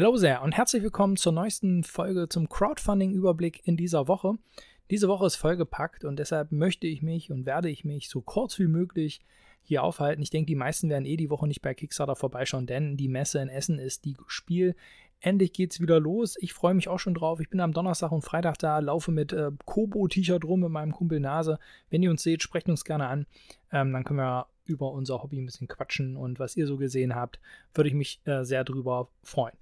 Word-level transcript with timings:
Hallo 0.00 0.16
sehr 0.16 0.42
und 0.42 0.52
herzlich 0.52 0.84
willkommen 0.84 1.16
zur 1.16 1.32
neuesten 1.32 1.82
Folge 1.82 2.28
zum 2.28 2.48
Crowdfunding-Überblick 2.48 3.66
in 3.66 3.76
dieser 3.76 4.06
Woche. 4.06 4.34
Diese 4.92 5.08
Woche 5.08 5.26
ist 5.26 5.34
vollgepackt 5.34 6.04
und 6.04 6.20
deshalb 6.20 6.52
möchte 6.52 6.86
ich 6.86 7.02
mich 7.02 7.32
und 7.32 7.46
werde 7.46 7.68
ich 7.68 7.84
mich 7.84 8.08
so 8.08 8.20
kurz 8.20 8.60
wie 8.60 8.68
möglich 8.68 9.22
hier 9.64 9.82
aufhalten. 9.82 10.22
Ich 10.22 10.30
denke, 10.30 10.46
die 10.46 10.54
meisten 10.54 10.88
werden 10.88 11.04
eh 11.04 11.16
die 11.16 11.30
Woche 11.30 11.48
nicht 11.48 11.62
bei 11.62 11.74
Kickstarter 11.74 12.14
vorbeischauen, 12.14 12.68
denn 12.68 12.96
die 12.96 13.08
Messe 13.08 13.40
in 13.40 13.48
Essen 13.48 13.80
ist 13.80 14.04
die 14.04 14.14
Spiel. 14.28 14.76
Endlich 15.18 15.52
geht's 15.52 15.80
wieder 15.80 15.98
los. 15.98 16.36
Ich 16.38 16.52
freue 16.52 16.74
mich 16.74 16.86
auch 16.86 17.00
schon 17.00 17.14
drauf. 17.14 17.40
Ich 17.40 17.50
bin 17.50 17.58
am 17.58 17.72
Donnerstag 17.72 18.12
und 18.12 18.22
Freitag 18.22 18.56
da, 18.58 18.78
laufe 18.78 19.10
mit 19.10 19.32
äh, 19.32 19.50
Kobo-T-Shirt 19.64 20.44
rum 20.44 20.60
mit 20.60 20.70
meinem 20.70 20.92
Kumpel 20.92 21.18
Nase. 21.18 21.58
Wenn 21.90 22.04
ihr 22.04 22.10
uns 22.12 22.22
seht, 22.22 22.44
sprecht 22.44 22.68
uns 22.68 22.84
gerne 22.84 23.08
an. 23.08 23.26
Ähm, 23.72 23.92
dann 23.92 24.04
können 24.04 24.20
wir 24.20 24.46
über 24.64 24.92
unser 24.92 25.24
Hobby 25.24 25.40
ein 25.40 25.46
bisschen 25.46 25.66
quatschen 25.66 26.16
und 26.16 26.38
was 26.38 26.56
ihr 26.56 26.68
so 26.68 26.76
gesehen 26.76 27.16
habt, 27.16 27.40
würde 27.74 27.88
ich 27.88 27.94
mich 27.94 28.20
äh, 28.26 28.44
sehr 28.44 28.62
drüber 28.62 29.08
freuen. 29.24 29.56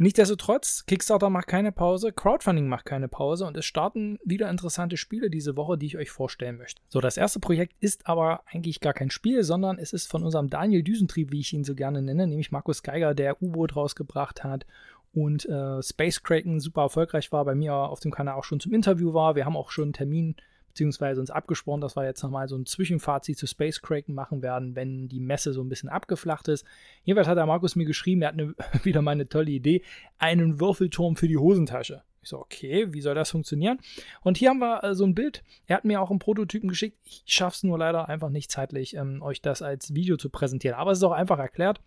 Nichtsdestotrotz, 0.00 0.86
Kickstarter 0.86 1.28
macht 1.28 1.48
keine 1.48 1.72
Pause, 1.72 2.12
Crowdfunding 2.12 2.68
macht 2.68 2.84
keine 2.84 3.08
Pause 3.08 3.46
und 3.46 3.56
es 3.56 3.64
starten 3.64 4.20
wieder 4.24 4.48
interessante 4.48 4.96
Spiele 4.96 5.28
diese 5.28 5.56
Woche, 5.56 5.76
die 5.76 5.86
ich 5.86 5.98
euch 5.98 6.10
vorstellen 6.10 6.56
möchte. 6.56 6.80
So, 6.88 7.00
das 7.00 7.16
erste 7.16 7.40
Projekt 7.40 7.74
ist 7.80 8.06
aber 8.06 8.42
eigentlich 8.46 8.78
gar 8.78 8.92
kein 8.92 9.10
Spiel, 9.10 9.42
sondern 9.42 9.76
es 9.76 9.92
ist 9.92 10.08
von 10.08 10.22
unserem 10.22 10.50
Daniel 10.50 10.84
Düsentrieb, 10.84 11.32
wie 11.32 11.40
ich 11.40 11.52
ihn 11.52 11.64
so 11.64 11.74
gerne 11.74 12.00
nenne, 12.00 12.28
nämlich 12.28 12.52
Markus 12.52 12.84
Geiger, 12.84 13.12
der 13.12 13.42
U-Boot 13.42 13.74
rausgebracht 13.74 14.44
hat 14.44 14.66
und 15.12 15.46
äh, 15.46 15.82
Space 15.82 16.22
Kraken 16.22 16.60
super 16.60 16.82
erfolgreich 16.82 17.32
war, 17.32 17.44
bei 17.44 17.56
mir 17.56 17.74
auf 17.74 17.98
dem 17.98 18.12
Kanal 18.12 18.36
auch 18.36 18.44
schon 18.44 18.60
zum 18.60 18.72
Interview 18.72 19.14
war. 19.14 19.34
Wir 19.34 19.46
haben 19.46 19.56
auch 19.56 19.72
schon 19.72 19.86
einen 19.86 19.92
Termin 19.94 20.36
beziehungsweise 20.78 21.20
uns 21.20 21.32
abgesprochen, 21.32 21.80
dass 21.80 21.96
wir 21.96 22.04
jetzt 22.04 22.22
nochmal 22.22 22.46
so 22.46 22.56
ein 22.56 22.64
Zwischenfazit 22.64 23.36
zu 23.36 23.48
Space 23.48 23.82
Kraken 23.82 24.14
machen 24.14 24.42
werden, 24.42 24.76
wenn 24.76 25.08
die 25.08 25.18
Messe 25.18 25.52
so 25.52 25.60
ein 25.60 25.68
bisschen 25.68 25.88
abgeflacht 25.88 26.46
ist. 26.46 26.64
Jedenfalls 27.02 27.26
hat 27.26 27.36
der 27.36 27.46
Markus 27.46 27.74
mir 27.74 27.84
geschrieben, 27.84 28.22
er 28.22 28.28
hat 28.28 28.34
eine, 28.34 28.54
wieder 28.84 29.02
mal 29.02 29.10
eine 29.10 29.28
tolle 29.28 29.50
Idee, 29.50 29.82
einen 30.18 30.60
Würfelturm 30.60 31.16
für 31.16 31.26
die 31.26 31.36
Hosentasche. 31.36 32.04
Ich 32.22 32.28
so, 32.28 32.38
okay, 32.38 32.92
wie 32.92 33.00
soll 33.00 33.16
das 33.16 33.32
funktionieren? 33.32 33.80
Und 34.22 34.36
hier 34.36 34.50
haben 34.50 34.60
wir 34.60 34.84
äh, 34.84 34.94
so 34.94 35.04
ein 35.04 35.16
Bild. 35.16 35.42
Er 35.66 35.78
hat 35.78 35.84
mir 35.84 36.00
auch 36.00 36.10
einen 36.10 36.20
Prototypen 36.20 36.68
geschickt. 36.68 36.96
Ich 37.04 37.24
schaffe 37.26 37.56
es 37.56 37.62
nur 37.64 37.76
leider 37.76 38.08
einfach 38.08 38.30
nicht 38.30 38.52
zeitlich, 38.52 38.94
ähm, 38.94 39.20
euch 39.20 39.42
das 39.42 39.62
als 39.62 39.94
Video 39.94 40.16
zu 40.16 40.30
präsentieren. 40.30 40.78
Aber 40.78 40.92
es 40.92 40.98
ist 40.98 41.04
auch 41.04 41.10
einfach 41.10 41.40
erklärt. 41.40 41.80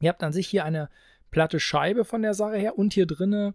Ihr 0.00 0.10
habt 0.10 0.22
an 0.22 0.34
sich 0.34 0.48
hier 0.48 0.66
eine 0.66 0.90
platte 1.30 1.60
Scheibe 1.60 2.04
von 2.04 2.20
der 2.20 2.34
Sache 2.34 2.56
her 2.56 2.78
und 2.78 2.92
hier 2.92 3.06
drinne 3.06 3.54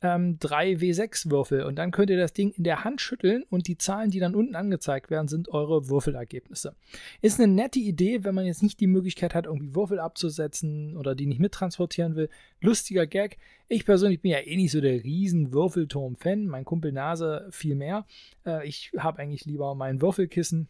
ähm, 0.00 0.38
drei 0.38 0.72
W6-Würfel 0.74 1.64
und 1.64 1.76
dann 1.76 1.90
könnt 1.90 2.10
ihr 2.10 2.16
das 2.16 2.32
Ding 2.32 2.52
in 2.52 2.64
der 2.64 2.84
Hand 2.84 3.00
schütteln 3.00 3.44
und 3.50 3.66
die 3.66 3.78
Zahlen, 3.78 4.10
die 4.10 4.20
dann 4.20 4.34
unten 4.34 4.54
angezeigt 4.54 5.10
werden, 5.10 5.28
sind 5.28 5.48
eure 5.48 5.88
Würfelergebnisse. 5.88 6.74
Ist 7.20 7.40
eine 7.40 7.52
nette 7.52 7.80
Idee, 7.80 8.24
wenn 8.24 8.34
man 8.34 8.46
jetzt 8.46 8.62
nicht 8.62 8.78
die 8.80 8.86
Möglichkeit 8.86 9.34
hat, 9.34 9.46
irgendwie 9.46 9.74
Würfel 9.74 9.98
abzusetzen 9.98 10.96
oder 10.96 11.14
die 11.14 11.26
nicht 11.26 11.40
mittransportieren 11.40 12.14
will. 12.14 12.28
Lustiger 12.60 13.06
Gag. 13.06 13.38
Ich 13.68 13.84
persönlich 13.84 14.22
bin 14.22 14.30
ja 14.30 14.38
eh 14.38 14.56
nicht 14.56 14.70
so 14.70 14.80
der 14.80 15.02
riesen 15.02 15.52
Würfelturm-Fan. 15.52 16.46
Mein 16.46 16.64
Kumpel 16.64 16.92
Nase 16.92 17.48
viel 17.50 17.74
mehr. 17.74 18.06
Äh, 18.46 18.66
ich 18.66 18.92
habe 18.96 19.20
eigentlich 19.20 19.44
lieber 19.44 19.74
mein 19.74 20.00
Würfelkissen 20.00 20.68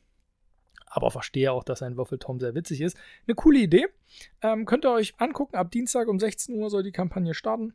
aber 0.91 1.11
verstehe 1.11 1.53
auch, 1.53 1.65
dass 1.65 1.83
ein 1.83 1.99
Würfelturm 1.99 2.41
sehr 2.41 2.55
witzig 2.55 2.81
ist. 2.81 2.97
Eine 3.27 3.35
coole 3.35 3.59
Idee. 3.59 3.89
Ähm, 4.41 4.65
könnt 4.65 4.87
ihr 4.87 4.91
euch 4.91 5.15
angucken. 5.19 5.55
Ab 5.55 5.71
Dienstag 5.71 6.09
um 6.09 6.19
16 6.19 6.55
Uhr 6.55 6.71
soll 6.71 6.83
die 6.83 6.93
Kampagne 6.93 7.35
starten. 7.35 7.75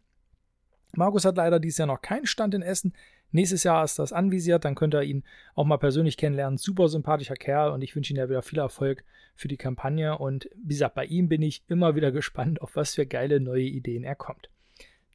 Markus 0.95 1.25
hat 1.25 1.37
leider 1.37 1.59
dieses 1.59 1.77
Jahr 1.77 1.87
noch 1.87 2.01
keinen 2.01 2.25
Stand 2.25 2.53
in 2.53 2.61
Essen. 2.61 2.93
Nächstes 3.31 3.63
Jahr 3.63 3.83
ist 3.83 3.97
das 3.97 4.13
anvisiert, 4.13 4.63
dann 4.63 4.75
könnt 4.75 4.93
ihr 4.93 5.01
ihn 5.01 5.23
auch 5.55 5.65
mal 5.65 5.77
persönlich 5.77 6.17
kennenlernen. 6.17 6.57
Super 6.57 6.87
sympathischer 6.87 7.35
Kerl 7.35 7.71
und 7.71 7.81
ich 7.81 7.95
wünsche 7.95 8.13
ihm 8.13 8.17
ja 8.17 8.29
wieder 8.29 8.43
viel 8.43 8.59
Erfolg 8.59 9.03
für 9.35 9.47
die 9.47 9.57
Kampagne. 9.57 10.17
Und 10.17 10.49
wie 10.55 10.75
gesagt, 10.75 10.93
bei 10.93 11.05
ihm 11.05 11.29
bin 11.29 11.41
ich 11.41 11.63
immer 11.67 11.95
wieder 11.95 12.11
gespannt, 12.13 12.61
auf 12.61 12.75
was 12.75 12.93
für 12.93 13.07
geile 13.07 13.39
neue 13.39 13.63
Ideen 13.63 14.03
er 14.03 14.15
kommt. 14.15 14.49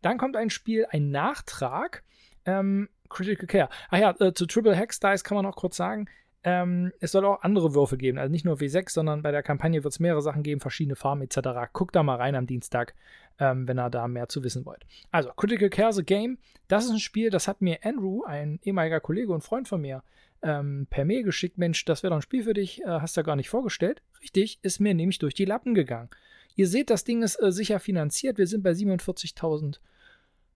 Dann 0.03 0.19
kommt 0.19 0.37
ein 0.37 0.51
Spiel, 0.51 0.87
ein 0.91 1.11
Nachtrag. 1.11 2.03
Ähm, 2.45 2.89
Critical 3.09 3.47
Care. 3.47 3.69
Ach 3.91 3.99
ja, 3.99 4.15
äh, 4.21 4.35
zu 4.35 4.47
Triple 4.47 4.75
Hex 4.75 5.01
Dice 5.01 5.25
kann 5.25 5.37
man 5.37 5.45
noch 5.45 5.57
kurz 5.57 5.77
sagen. 5.77 6.09
Ähm, 6.45 6.93
es 7.01 7.13
soll 7.13 7.25
auch 7.25 7.43
andere 7.43 7.75
Würfel 7.75 7.99
geben, 7.99 8.17
also 8.17 8.31
nicht 8.31 8.45
nur 8.45 8.57
W6, 8.57 8.91
sondern 8.91 9.23
bei 9.23 9.33
der 9.33 9.43
Kampagne 9.43 9.83
wird 9.83 9.93
es 9.93 9.99
mehrere 9.99 10.23
Sachen 10.23 10.45
geben, 10.45 10.61
verschiedene 10.61 10.95
Farben 10.95 11.21
etc. 11.23 11.39
Guckt 11.73 11.97
da 11.97 12.03
mal 12.05 12.17
rein 12.17 12.37
am 12.37 12.47
Dienstag, 12.47 12.95
ähm, 13.39 13.69
wenn 13.69 13.79
ihr 13.79 13.91
da 13.91 14.09
mehr 14.09 14.29
zu 14.29 14.43
wissen 14.43 14.65
wollt. 14.67 14.85
Also, 15.11 15.31
Critical 15.31 15.71
Care 15.71 15.93
the 15.93 16.05
Game, 16.05 16.39
das 16.69 16.85
ist 16.85 16.91
ein 16.91 16.99
Spiel, 16.99 17.31
das 17.31 17.49
hat 17.49 17.61
mir 17.61 17.79
Andrew, 17.83 18.25
ein 18.25 18.61
ehemaliger 18.63 19.01
Kollege 19.01 19.33
und 19.33 19.43
Freund 19.43 19.69
von 19.69 19.81
mir, 19.81 20.03
ähm, 20.43 20.87
per 20.91 21.05
Mail 21.05 21.23
geschickt. 21.23 21.59
Mensch, 21.59 21.85
das 21.85 22.03
wäre 22.03 22.11
doch 22.11 22.19
ein 22.19 22.23
Spiel 22.23 22.45
für 22.45 22.55
dich, 22.55 22.83
äh, 22.83 22.87
hast 22.87 23.17
du 23.17 23.23
gar 23.23 23.37
nicht 23.37 23.49
vorgestellt. 23.49 24.03
Richtig, 24.21 24.59
ist 24.63 24.81
mir 24.81 24.95
nämlich 24.95 25.19
durch 25.19 25.35
die 25.35 25.45
Lappen 25.45 25.75
gegangen. 25.75 26.11
Ihr 26.55 26.67
seht, 26.67 26.91
das 26.91 27.05
Ding 27.05 27.23
ist 27.23 27.41
äh, 27.41 27.53
sicher 27.53 27.81
finanziert. 27.81 28.39
Wir 28.39 28.47
sind 28.47 28.63
bei 28.63 28.73
47.000 28.73 29.79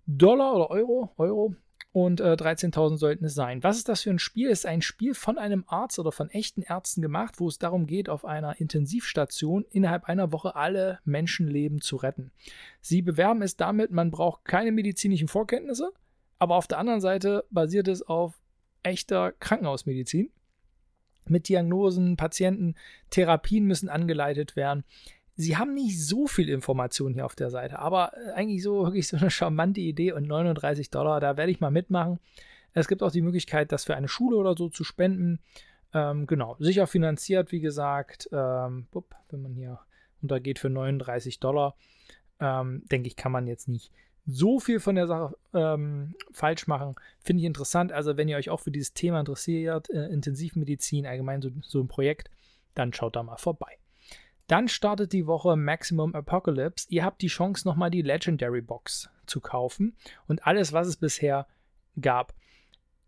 Dollar 0.06 0.54
oder 0.54 0.70
Euro, 0.70 1.12
Euro 1.16 1.54
und 1.92 2.20
äh, 2.20 2.32
13.000 2.32 2.96
sollten 2.96 3.26
es 3.26 3.34
sein. 3.34 3.62
Was 3.62 3.76
ist 3.76 3.88
das 3.88 4.02
für 4.02 4.10
ein 4.10 4.18
Spiel? 4.18 4.48
Es 4.48 4.60
ist 4.60 4.66
ein 4.66 4.80
Spiel 4.80 5.14
von 5.14 5.36
einem 5.36 5.64
Arzt 5.66 5.98
oder 5.98 6.10
von 6.10 6.30
echten 6.30 6.62
Ärzten 6.62 7.02
gemacht, 7.02 7.38
wo 7.38 7.48
es 7.48 7.58
darum 7.58 7.86
geht, 7.86 8.08
auf 8.08 8.24
einer 8.24 8.58
Intensivstation 8.60 9.66
innerhalb 9.70 10.04
einer 10.04 10.32
Woche 10.32 10.56
alle 10.56 11.00
Menschenleben 11.04 11.82
zu 11.82 11.96
retten. 11.96 12.32
Sie 12.80 13.02
bewerben 13.02 13.42
es 13.42 13.56
damit, 13.56 13.90
man 13.90 14.10
braucht 14.10 14.46
keine 14.46 14.72
medizinischen 14.72 15.28
Vorkenntnisse, 15.28 15.92
aber 16.38 16.56
auf 16.56 16.66
der 16.66 16.78
anderen 16.78 17.02
Seite 17.02 17.44
basiert 17.50 17.88
es 17.88 18.02
auf 18.02 18.40
echter 18.82 19.32
Krankenhausmedizin. 19.32 20.30
Mit 21.28 21.48
Diagnosen, 21.48 22.16
Patienten, 22.16 22.74
Therapien 23.10 23.64
müssen 23.66 23.88
angeleitet 23.88 24.56
werden. 24.56 24.82
Sie 25.34 25.56
haben 25.56 25.74
nicht 25.74 26.04
so 26.04 26.26
viel 26.26 26.48
Information 26.48 27.14
hier 27.14 27.24
auf 27.24 27.34
der 27.34 27.50
Seite, 27.50 27.78
aber 27.78 28.12
äh, 28.14 28.32
eigentlich 28.32 28.62
so 28.62 28.84
wirklich 28.84 29.08
so 29.08 29.16
eine 29.16 29.30
charmante 29.30 29.80
Idee 29.80 30.12
und 30.12 30.26
39 30.26 30.90
Dollar, 30.90 31.20
da 31.20 31.36
werde 31.36 31.50
ich 31.50 31.60
mal 31.60 31.70
mitmachen. 31.70 32.18
Es 32.74 32.88
gibt 32.88 33.02
auch 33.02 33.12
die 33.12 33.22
Möglichkeit, 33.22 33.72
das 33.72 33.84
für 33.84 33.96
eine 33.96 34.08
Schule 34.08 34.36
oder 34.36 34.56
so 34.56 34.68
zu 34.68 34.84
spenden. 34.84 35.40
Ähm, 35.94 36.26
genau, 36.26 36.56
sicher 36.58 36.86
finanziert, 36.86 37.52
wie 37.52 37.60
gesagt. 37.60 38.28
Ähm, 38.32 38.86
wenn 39.30 39.42
man 39.42 39.54
hier 39.54 39.80
untergeht 40.22 40.58
für 40.58 40.70
39 40.70 41.40
Dollar, 41.40 41.76
ähm, 42.40 42.82
denke 42.90 43.08
ich, 43.08 43.16
kann 43.16 43.32
man 43.32 43.46
jetzt 43.46 43.68
nicht 43.68 43.92
so 44.26 44.60
viel 44.60 44.80
von 44.80 44.94
der 44.94 45.06
Sache 45.06 45.36
ähm, 45.52 46.14
falsch 46.30 46.66
machen. 46.66 46.94
Finde 47.20 47.40
ich 47.40 47.46
interessant. 47.46 47.92
Also, 47.92 48.16
wenn 48.16 48.28
ihr 48.28 48.36
euch 48.36 48.50
auch 48.50 48.60
für 48.60 48.70
dieses 48.70 48.94
Thema 48.94 49.20
interessiert, 49.20 49.90
äh, 49.90 50.06
Intensivmedizin, 50.06 51.06
allgemein 51.06 51.42
so, 51.42 51.50
so 51.62 51.80
ein 51.80 51.88
Projekt, 51.88 52.30
dann 52.74 52.92
schaut 52.92 53.16
da 53.16 53.22
mal 53.22 53.36
vorbei. 53.36 53.78
Dann 54.52 54.68
startet 54.68 55.14
die 55.14 55.26
Woche 55.26 55.56
Maximum 55.56 56.14
Apocalypse. 56.14 56.86
Ihr 56.90 57.06
habt 57.06 57.22
die 57.22 57.28
Chance, 57.28 57.66
nochmal 57.66 57.90
die 57.90 58.02
Legendary 58.02 58.60
Box 58.60 59.08
zu 59.24 59.40
kaufen 59.40 59.96
und 60.28 60.46
alles, 60.46 60.74
was 60.74 60.88
es 60.88 60.98
bisher 60.98 61.46
gab. 61.98 62.34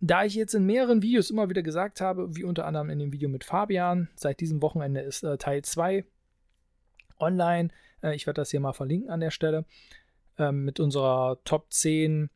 Da 0.01 0.25
ich 0.25 0.37
jetzt 0.37 0.55
in 0.55 0.65
mehreren 0.65 1.03
Videos 1.03 1.29
immer 1.29 1.51
wieder 1.51 1.63
gesagt 1.63 2.01
habe, 2.01 2.35
wie 2.35 2.45
unter 2.45 2.65
anderem 2.65 2.89
in 2.89 2.99
dem 2.99 3.13
Video 3.13 3.29
mit 3.29 3.45
Fabian, 3.45 4.09
seit 4.15 4.41
diesem 4.41 4.63
Wochenende 4.63 5.03
ist 5.03 5.23
äh, 5.23 5.37
Teil 5.37 5.61
2 5.61 6.07
online. 7.19 7.69
Äh, 8.03 8.15
ich 8.15 8.27
werde 8.27 8.41
das 8.41 8.51
hier 8.51 8.61
mal 8.61 8.73
verlinken 8.73 9.11
an 9.11 9.21
der 9.21 9.31
Stelle. 9.31 9.67
Äh, 10.39 10.51
mit 10.51 10.81
unserer 10.81 11.45
Top 11.45 11.71
10 11.71 12.31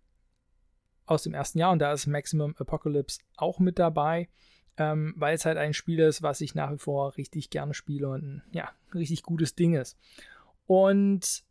aus 1.06 1.22
dem 1.22 1.32
ersten 1.32 1.58
Jahr 1.58 1.72
und 1.72 1.78
da 1.78 1.94
ist 1.94 2.08
Maximum 2.08 2.54
Apocalypse 2.58 3.20
auch 3.38 3.58
mit 3.58 3.78
dabei 3.78 4.28
ähm, 4.78 5.14
weil 5.16 5.34
es 5.34 5.44
halt 5.44 5.58
ein 5.58 5.74
Spiel 5.74 5.98
ist, 6.00 6.22
was 6.22 6.40
ich 6.40 6.54
nach 6.54 6.72
wie 6.72 6.78
vor 6.78 7.16
richtig 7.16 7.50
gerne 7.50 7.74
spiele 7.74 8.08
und 8.08 8.22
ein 8.22 8.42
ja, 8.52 8.70
richtig 8.94 9.22
gutes 9.22 9.54
Ding 9.54 9.74
ist. 9.74 9.98
Und 10.66 11.42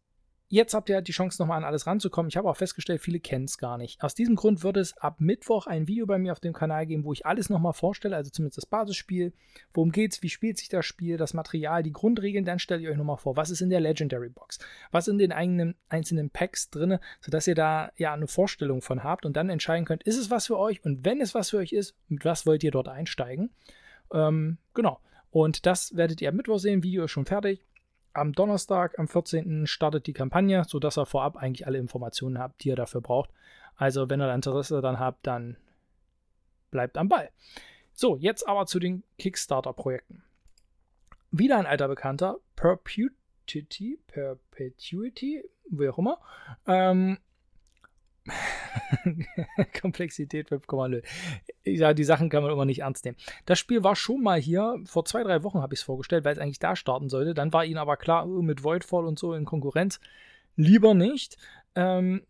Jetzt 0.49 0.73
habt 0.73 0.87
ihr 0.87 1.01
die 1.01 1.11
Chance, 1.11 1.41
nochmal 1.41 1.57
an 1.57 1.65
alles 1.65 1.87
ranzukommen. 1.87 2.29
Ich 2.29 2.37
habe 2.37 2.49
auch 2.49 2.55
festgestellt, 2.55 3.01
viele 3.01 3.19
kennen 3.19 3.45
es 3.45 3.57
gar 3.57 3.77
nicht. 3.77 4.01
Aus 4.01 4.15
diesem 4.15 4.37
Grund 4.37 4.63
wird 4.63 4.77
es 4.77 4.97
ab 4.97 5.19
Mittwoch 5.19 5.67
ein 5.67 5.87
Video 5.87 6.05
bei 6.05 6.17
mir 6.17 6.31
auf 6.31 6.39
dem 6.39 6.53
Kanal 6.53 6.85
geben, 6.85 7.03
wo 7.03 7.11
ich 7.11 7.25
alles 7.25 7.49
nochmal 7.49 7.73
vorstelle, 7.73 8.15
also 8.15 8.31
zumindest 8.31 8.57
das 8.57 8.65
Basisspiel. 8.65 9.33
Worum 9.73 9.91
geht's, 9.91 10.23
wie 10.23 10.29
spielt 10.29 10.57
sich 10.57 10.69
das 10.69 10.85
Spiel, 10.85 11.17
das 11.17 11.33
Material, 11.33 11.83
die 11.83 11.91
Grundregeln, 11.91 12.45
dann 12.45 12.59
stelle 12.59 12.81
ich 12.81 12.87
euch 12.87 12.95
nochmal 12.95 13.17
vor, 13.17 13.35
was 13.35 13.49
ist 13.49 13.59
in 13.59 13.69
der 13.69 13.81
Legendary 13.81 14.29
Box, 14.29 14.59
was 14.91 15.09
in 15.09 15.17
den 15.17 15.33
eigenen, 15.33 15.75
einzelnen 15.89 16.29
Packs 16.29 16.69
drin, 16.69 16.97
sodass 17.19 17.45
ihr 17.47 17.55
da 17.55 17.91
ja 17.97 18.13
eine 18.13 18.27
Vorstellung 18.27 18.81
von 18.81 19.03
habt 19.03 19.25
und 19.25 19.35
dann 19.35 19.49
entscheiden 19.49 19.83
könnt, 19.83 20.03
ist 20.03 20.17
es 20.17 20.31
was 20.31 20.47
für 20.47 20.57
euch 20.57 20.83
und 20.85 21.03
wenn 21.03 21.19
es 21.19 21.35
was 21.35 21.49
für 21.49 21.57
euch 21.57 21.73
ist, 21.73 21.93
mit 22.07 22.23
was 22.23 22.45
wollt 22.45 22.63
ihr 22.63 22.71
dort 22.71 22.87
einsteigen. 22.87 23.49
Ähm, 24.13 24.59
genau. 24.73 25.01
Und 25.29 25.65
das 25.65 25.97
werdet 25.97 26.21
ihr 26.21 26.29
am 26.29 26.37
Mittwoch 26.37 26.59
sehen. 26.59 26.83
Video 26.83 27.03
ist 27.03 27.11
schon 27.11 27.25
fertig 27.25 27.66
am 28.17 28.33
Donnerstag, 28.33 28.99
am 28.99 29.07
14. 29.07 29.67
startet 29.67 30.07
die 30.07 30.13
Kampagne, 30.13 30.63
sodass 30.67 30.97
ihr 30.97 31.05
vorab 31.05 31.37
eigentlich 31.37 31.67
alle 31.67 31.77
Informationen 31.77 32.39
habt, 32.39 32.63
die 32.63 32.69
ihr 32.69 32.75
dafür 32.75 33.01
braucht. 33.01 33.29
Also, 33.75 34.09
wenn 34.09 34.21
ihr 34.21 34.33
Interesse 34.33 34.81
dann 34.81 34.99
habt, 34.99 35.27
dann 35.27 35.57
bleibt 36.71 36.97
am 36.97 37.09
Ball. 37.09 37.29
So, 37.93 38.17
jetzt 38.17 38.47
aber 38.47 38.65
zu 38.65 38.79
den 38.79 39.03
Kickstarter-Projekten. 39.17 40.23
Wieder 41.31 41.57
ein 41.57 41.65
alter 41.65 41.87
Bekannter, 41.87 42.37
Perpetuity, 42.55 43.99
Perpetuity, 44.07 45.43
wie 45.69 45.89
auch 45.89 45.97
immer. 45.97 46.19
Ähm, 46.65 47.19
Komplexität 49.81 50.49
5,0. 50.49 51.03
Ja, 51.63 51.93
die 51.93 52.03
Sachen 52.03 52.29
kann 52.29 52.43
man 52.43 52.51
immer 52.51 52.65
nicht 52.65 52.79
ernst 52.79 53.05
nehmen. 53.05 53.17
Das 53.45 53.59
Spiel 53.59 53.83
war 53.83 53.95
schon 53.95 54.21
mal 54.21 54.39
hier, 54.39 54.79
vor 54.85 55.05
zwei, 55.05 55.23
drei 55.23 55.43
Wochen 55.43 55.61
habe 55.61 55.73
ich 55.73 55.81
es 55.81 55.85
vorgestellt, 55.85 56.25
weil 56.25 56.33
es 56.33 56.39
eigentlich 56.39 56.59
da 56.59 56.75
starten 56.75 57.09
sollte. 57.09 57.33
Dann 57.33 57.53
war 57.53 57.65
ihnen 57.65 57.77
aber 57.77 57.97
klar, 57.97 58.27
oh, 58.27 58.41
mit 58.41 58.63
Voidfall 58.63 59.05
und 59.05 59.19
so 59.19 59.33
in 59.33 59.45
Konkurrenz, 59.45 59.99
lieber 60.55 60.93
nicht, 60.93 61.37
ähm, 61.75 62.23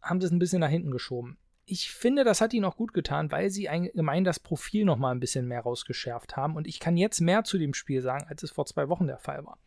haben 0.00 0.20
sie 0.20 0.26
es 0.26 0.32
ein 0.32 0.38
bisschen 0.38 0.60
nach 0.60 0.68
hinten 0.68 0.90
geschoben. 0.90 1.38
Ich 1.64 1.90
finde, 1.90 2.24
das 2.24 2.40
hat 2.40 2.52
ihnen 2.52 2.64
auch 2.64 2.76
gut 2.76 2.92
getan, 2.92 3.30
weil 3.30 3.48
sie 3.50 3.68
allgemein 3.68 4.24
das 4.24 4.40
Profil 4.40 4.84
noch 4.84 4.98
mal 4.98 5.12
ein 5.12 5.20
bisschen 5.20 5.46
mehr 5.46 5.60
rausgeschärft 5.60 6.36
haben. 6.36 6.56
Und 6.56 6.66
ich 6.66 6.80
kann 6.80 6.96
jetzt 6.96 7.20
mehr 7.20 7.44
zu 7.44 7.56
dem 7.56 7.72
Spiel 7.72 8.02
sagen, 8.02 8.26
als 8.28 8.42
es 8.42 8.50
vor 8.50 8.66
zwei 8.66 8.88
Wochen 8.88 9.06
der 9.06 9.18
Fall 9.18 9.44
war. 9.46 9.58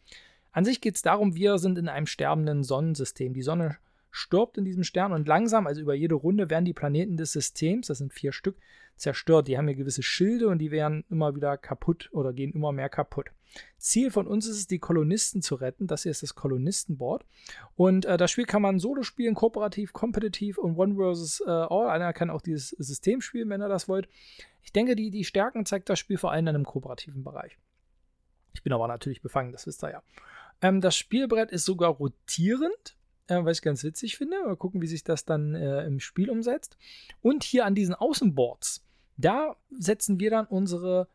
An 0.52 0.66
sich 0.66 0.82
geht 0.82 0.96
es 0.96 1.02
darum, 1.02 1.36
wir 1.36 1.58
sind 1.58 1.78
in 1.78 1.90
einem 1.90 2.06
sterbenden 2.06 2.64
Sonnensystem. 2.64 3.34
Die 3.34 3.42
Sonne 3.42 3.78
stirbt 4.16 4.58
in 4.58 4.66
diesem 4.66 4.84
Stern 4.84 5.12
und 5.12 5.28
langsam, 5.28 5.68
also 5.68 5.82
über 5.82 5.94
jede 5.94 6.16
Runde, 6.16 6.50
werden 6.50 6.66
die 6.66 6.74
Planeten 6.74 7.18
des 7.18 7.34
Systems, 7.34 7.88
das 7.88 7.98
sind 7.98 8.14
vier 8.14 8.32
Stück, 8.32 8.56
zerstört. 8.96 9.48
Die 9.48 9.58
haben 9.58 9.68
hier 9.68 9.76
gewisse 9.76 10.04
Schilde 10.04 10.48
und 10.48 10.60
die 10.60 10.72
werden 10.72 11.04
immer 11.10 11.36
wieder 11.36 11.58
kaputt 11.58 12.10
oder 12.14 12.32
gehen 12.32 12.54
immer 12.54 12.72
mehr 12.72 12.88
kaputt. 12.88 13.28
Ziel 13.78 14.12
von 14.12 14.26
uns 14.26 14.48
ist 14.48 14.58
es, 14.58 14.68
die 14.68 14.80
Kolonisten 14.80 15.42
zu 15.42 15.56
retten. 15.56 15.88
Das 15.88 16.04
hier 16.04 16.12
ist 16.12 16.24
das 16.24 16.36
Kolonistenboard. 16.36 17.26
Und 17.76 18.06
äh, 18.06 18.18
das 18.18 18.32
Spiel 18.32 18.46
kann 18.46 18.62
man 18.62 18.80
solo 18.80 19.04
spielen, 19.04 19.36
kooperativ, 19.36 19.92
kompetitiv 19.92 20.58
und 20.58 20.78
One 20.78 20.96
versus 20.96 21.42
äh, 21.42 21.50
All. 21.50 21.90
Einer 21.90 22.14
kann 22.14 22.30
auch 22.30 22.42
dieses 22.42 22.70
System 22.70 23.22
spielen, 23.22 23.50
wenn 23.50 23.62
er 23.62 23.70
das 23.70 23.88
wollt. 23.90 24.08
Ich 24.64 24.72
denke, 24.72 24.96
die, 24.96 25.12
die 25.12 25.26
Stärken 25.26 25.66
zeigt 25.66 25.90
das 25.90 26.00
Spiel 26.00 26.18
vor 26.18 26.32
allem 26.32 26.46
dann 26.46 26.56
im 26.56 26.66
kooperativen 26.66 27.24
Bereich. 27.24 27.58
Ich 28.54 28.64
bin 28.64 28.72
aber 28.72 28.88
natürlich 28.88 29.22
befangen, 29.22 29.52
das 29.52 29.68
wisst 29.68 29.84
ihr 29.84 29.92
ja. 29.92 30.04
Ähm, 30.62 30.80
das 30.80 30.96
Spielbrett 30.96 31.52
ist 31.52 31.66
sogar 31.66 31.92
rotierend 31.92 32.96
äh, 33.28 33.44
was 33.44 33.58
ich 33.58 33.64
ganz 33.64 33.84
witzig 33.84 34.18
finde. 34.18 34.38
Mal 34.46 34.56
gucken, 34.56 34.82
wie 34.82 34.88
sich 34.88 35.04
das 35.04 35.26
dann 35.26 35.56
äh, 35.56 35.86
im 35.86 36.00
Spiel 36.00 36.30
umsetzt. 36.30 36.78
Und 37.22 37.44
hier 37.44 37.66
an 37.66 37.76
diesen 37.76 37.96
Außenboards, 37.96 38.84
da 39.18 39.56
setzen 39.72 40.20
wir 40.20 40.30
dann 40.30 40.46
unsere 40.46 41.08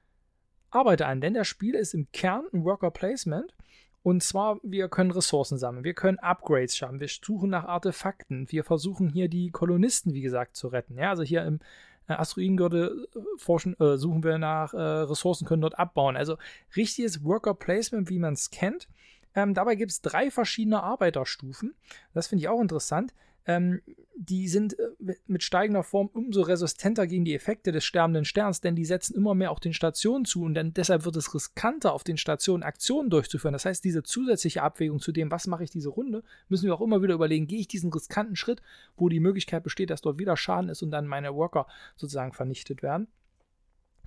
Arbeiter 0.70 1.08
an, 1.08 1.20
denn 1.20 1.34
das 1.34 1.48
Spiel 1.48 1.74
ist 1.74 1.94
im 1.94 2.10
Kern 2.12 2.44
ein 2.52 2.64
Worker 2.64 2.90
Placement. 2.90 3.54
Und 4.02 4.22
zwar, 4.22 4.58
wir 4.62 4.88
können 4.88 5.10
Ressourcen 5.10 5.58
sammeln, 5.58 5.84
wir 5.84 5.92
können 5.92 6.18
Upgrades 6.18 6.74
schaffen, 6.74 7.00
wir 7.00 7.08
suchen 7.08 7.50
nach 7.50 7.64
Artefakten, 7.64 8.50
wir 8.50 8.64
versuchen 8.64 9.10
hier 9.10 9.28
die 9.28 9.50
Kolonisten, 9.50 10.14
wie 10.14 10.22
gesagt, 10.22 10.56
zu 10.56 10.68
retten. 10.68 10.96
Ja, 10.96 11.10
also 11.10 11.22
hier 11.22 11.44
im 11.44 11.60
äh, 12.08 12.14
Asteroidengürtel 12.14 13.08
äh, 13.14 13.18
forschen, 13.36 13.78
äh, 13.78 13.98
suchen 13.98 14.24
wir 14.24 14.38
nach 14.38 14.72
äh, 14.72 14.78
Ressourcen, 14.78 15.46
können 15.46 15.60
dort 15.60 15.78
abbauen. 15.78 16.16
Also 16.16 16.38
richtiges 16.76 17.24
Worker 17.24 17.52
Placement, 17.52 18.08
wie 18.08 18.18
man 18.18 18.32
es 18.32 18.50
kennt. 18.50 18.88
Ähm, 19.34 19.54
dabei 19.54 19.74
gibt 19.74 19.92
es 19.92 20.00
drei 20.00 20.30
verschiedene 20.30 20.82
Arbeiterstufen. 20.82 21.74
Das 22.14 22.26
finde 22.26 22.42
ich 22.42 22.48
auch 22.48 22.60
interessant. 22.60 23.12
Ähm, 23.46 23.80
die 24.16 24.48
sind 24.48 24.78
äh, 24.78 25.14
mit 25.26 25.42
steigender 25.42 25.82
Form 25.82 26.08
umso 26.12 26.42
resistenter 26.42 27.06
gegen 27.06 27.24
die 27.24 27.34
Effekte 27.34 27.72
des 27.72 27.84
sterbenden 27.84 28.26
Sterns, 28.26 28.60
denn 28.60 28.76
die 28.76 28.84
setzen 28.84 29.16
immer 29.16 29.34
mehr 29.34 29.50
auch 29.50 29.60
den 29.60 29.72
Stationen 29.72 30.26
zu 30.26 30.42
und 30.42 30.54
dann 30.54 30.74
deshalb 30.74 31.04
wird 31.06 31.16
es 31.16 31.34
riskanter, 31.34 31.94
auf 31.94 32.04
den 32.04 32.18
Stationen 32.18 32.62
Aktionen 32.62 33.08
durchzuführen. 33.08 33.54
Das 33.54 33.64
heißt, 33.64 33.82
diese 33.82 34.02
zusätzliche 34.02 34.62
Abwägung 34.62 35.00
zu 35.00 35.10
dem, 35.10 35.30
was 35.30 35.46
mache 35.46 35.64
ich 35.64 35.70
diese 35.70 35.88
Runde, 35.88 36.22
müssen 36.48 36.66
wir 36.66 36.74
auch 36.74 36.82
immer 36.82 37.02
wieder 37.02 37.14
überlegen, 37.14 37.46
gehe 37.46 37.60
ich 37.60 37.68
diesen 37.68 37.92
riskanten 37.92 38.36
Schritt, 38.36 38.60
wo 38.96 39.08
die 39.08 39.20
Möglichkeit 39.20 39.62
besteht, 39.62 39.90
dass 39.90 40.02
dort 40.02 40.18
wieder 40.18 40.36
Schaden 40.36 40.68
ist 40.68 40.82
und 40.82 40.90
dann 40.90 41.06
meine 41.06 41.34
Worker 41.34 41.66
sozusagen 41.96 42.32
vernichtet 42.32 42.82
werden. 42.82 43.08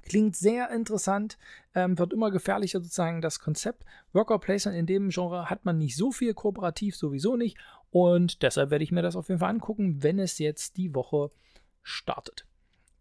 Klingt 0.06 0.36
sehr 0.36 0.70
interessant, 0.70 1.38
ähm, 1.76 1.98
wird 1.98 2.14
immer 2.14 2.30
gefährlicher 2.30 2.80
sozusagen 2.80 3.22
das 3.22 3.40
Konzept. 3.40 3.84
Worker 4.12 4.40
Placement 4.40 4.78
in 4.78 4.86
dem 4.86 5.10
Genre 5.10 5.50
hat 5.50 5.66
man 5.66 5.78
nicht 5.78 5.96
so 5.96 6.12
viel, 6.12 6.34
kooperativ 6.34 6.96
sowieso 6.96 7.38
nicht. 7.38 7.58
Und 7.90 8.42
deshalb 8.44 8.70
werde 8.70 8.84
ich 8.84 8.92
mir 8.92 9.02
das 9.02 9.16
auf 9.16 9.30
jeden 9.30 9.40
Fall 9.40 9.52
angucken, 9.52 10.04
wenn 10.04 10.20
es 10.20 10.40
jetzt 10.40 10.78
die 10.78 10.94
Woche 10.94 11.30
startet. 11.84 12.46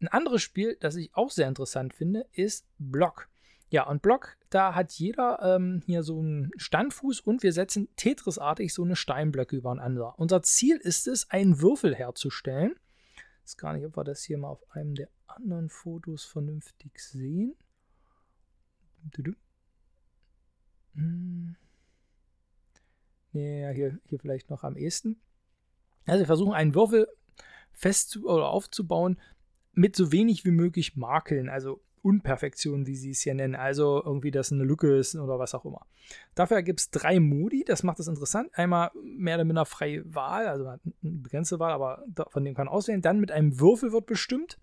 Ein 0.00 0.08
anderes 0.08 0.42
Spiel, 0.42 0.76
das 0.80 0.96
ich 0.96 1.14
auch 1.14 1.30
sehr 1.30 1.48
interessant 1.48 1.94
finde, 1.94 2.26
ist 2.32 2.66
Block. 2.78 3.28
Ja, 3.70 3.86
und 3.86 4.02
Block, 4.02 4.36
da 4.50 4.74
hat 4.74 4.92
jeder 4.92 5.38
ähm, 5.42 5.82
hier 5.86 6.02
so 6.02 6.18
einen 6.18 6.50
Standfuß 6.56 7.20
und 7.20 7.42
wir 7.42 7.54
setzen 7.54 7.88
Tetris-artig 7.96 8.74
so 8.74 8.84
eine 8.84 8.96
Steinblöcke 8.96 9.56
übereinander. 9.56 10.14
Unser 10.18 10.42
Ziel 10.42 10.76
ist 10.76 11.08
es, 11.08 11.30
einen 11.30 11.62
Würfel 11.62 11.94
herzustellen. 11.94 12.74
Ich 13.16 13.44
weiß 13.44 13.56
gar 13.56 13.72
nicht, 13.72 13.86
ob 13.86 13.96
wir 13.96 14.04
das 14.04 14.22
hier 14.22 14.36
mal 14.36 14.48
auf 14.48 14.62
einem 14.72 14.94
der 14.94 15.08
anderen 15.36 15.68
Fotos 15.68 16.24
vernünftig 16.24 16.98
sehen. 16.98 17.54
Hm. 20.94 21.56
Ja, 23.32 23.70
hier, 23.70 23.98
hier 24.04 24.18
vielleicht 24.18 24.50
noch 24.50 24.62
am 24.62 24.76
ehesten. 24.76 25.20
Also 26.06 26.20
wir 26.20 26.26
versuchen 26.26 26.52
einen 26.52 26.74
Würfel 26.74 27.08
fest 27.72 28.18
oder 28.18 28.48
aufzubauen 28.48 29.18
mit 29.72 29.96
so 29.96 30.12
wenig 30.12 30.44
wie 30.44 30.50
möglich 30.50 30.96
Makeln, 30.96 31.48
also 31.48 31.80
Unperfektionen, 32.02 32.86
wie 32.86 32.96
sie 32.96 33.12
es 33.12 33.20
hier 33.20 33.34
nennen. 33.34 33.54
Also 33.54 34.02
irgendwie, 34.04 34.32
dass 34.32 34.52
eine 34.52 34.64
Lücke 34.64 34.96
ist 34.96 35.14
oder 35.14 35.38
was 35.38 35.54
auch 35.54 35.64
immer. 35.64 35.86
Dafür 36.34 36.62
gibt 36.62 36.80
es 36.80 36.90
drei 36.90 37.20
Modi, 37.20 37.64
das 37.64 37.84
macht 37.84 38.00
es 38.00 38.08
interessant. 38.08 38.50
Einmal 38.54 38.90
mehr 39.02 39.36
oder 39.36 39.44
minder 39.44 39.64
freie 39.64 40.02
Wahl, 40.12 40.48
also 40.48 40.66
eine 40.66 40.80
begrenzte 41.00 41.60
Wahl, 41.60 41.72
aber 41.72 42.04
von 42.28 42.44
dem 42.44 42.54
kann 42.54 42.68
auswählen. 42.68 43.02
Dann 43.02 43.20
mit 43.20 43.30
einem 43.30 43.60
Würfel 43.60 43.92
wird 43.92 44.06
bestimmt 44.06 44.58